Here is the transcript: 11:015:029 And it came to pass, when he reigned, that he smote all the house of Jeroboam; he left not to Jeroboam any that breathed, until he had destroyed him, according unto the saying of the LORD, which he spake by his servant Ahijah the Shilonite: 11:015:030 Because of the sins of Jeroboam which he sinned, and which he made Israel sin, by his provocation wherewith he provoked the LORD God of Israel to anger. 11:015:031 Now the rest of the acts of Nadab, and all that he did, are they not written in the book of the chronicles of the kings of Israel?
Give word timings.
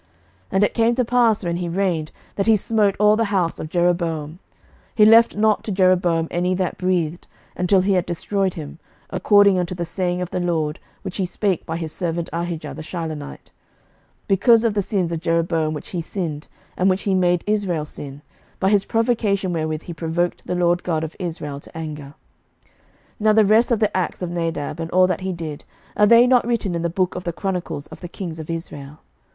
11:015:029 0.01 0.09
And 0.53 0.63
it 0.63 0.73
came 0.73 0.95
to 0.95 1.05
pass, 1.05 1.45
when 1.45 1.57
he 1.57 1.69
reigned, 1.69 2.09
that 2.35 2.47
he 2.47 2.55
smote 2.55 2.95
all 2.97 3.15
the 3.15 3.25
house 3.25 3.59
of 3.59 3.69
Jeroboam; 3.69 4.39
he 4.95 5.05
left 5.05 5.35
not 5.35 5.63
to 5.65 5.71
Jeroboam 5.71 6.27
any 6.31 6.55
that 6.55 6.79
breathed, 6.79 7.27
until 7.55 7.81
he 7.81 7.93
had 7.93 8.07
destroyed 8.07 8.55
him, 8.55 8.79
according 9.11 9.59
unto 9.59 9.75
the 9.75 9.85
saying 9.85 10.19
of 10.19 10.31
the 10.31 10.39
LORD, 10.39 10.79
which 11.03 11.17
he 11.17 11.25
spake 11.27 11.67
by 11.67 11.77
his 11.77 11.93
servant 11.93 12.31
Ahijah 12.33 12.73
the 12.73 12.81
Shilonite: 12.81 13.51
11:015:030 14.27 14.27
Because 14.27 14.63
of 14.63 14.73
the 14.73 14.81
sins 14.81 15.11
of 15.11 15.19
Jeroboam 15.21 15.75
which 15.75 15.89
he 15.89 16.01
sinned, 16.01 16.47
and 16.75 16.89
which 16.89 17.03
he 17.03 17.13
made 17.13 17.43
Israel 17.45 17.85
sin, 17.85 18.23
by 18.59 18.71
his 18.71 18.85
provocation 18.85 19.53
wherewith 19.53 19.83
he 19.83 19.93
provoked 19.93 20.47
the 20.47 20.55
LORD 20.55 20.81
God 20.81 21.03
of 21.03 21.15
Israel 21.19 21.59
to 21.59 21.77
anger. 21.77 22.15
11:015:031 22.63 22.71
Now 23.19 23.33
the 23.33 23.45
rest 23.45 23.69
of 23.69 23.79
the 23.79 23.95
acts 23.95 24.23
of 24.23 24.31
Nadab, 24.31 24.79
and 24.79 24.89
all 24.89 25.05
that 25.05 25.21
he 25.21 25.31
did, 25.31 25.63
are 25.95 26.07
they 26.07 26.25
not 26.25 26.47
written 26.47 26.73
in 26.73 26.81
the 26.81 26.89
book 26.89 27.13
of 27.13 27.23
the 27.23 27.31
chronicles 27.31 27.85
of 27.89 27.99
the 27.99 28.07
kings 28.07 28.39
of 28.39 28.49
Israel? 28.49 28.97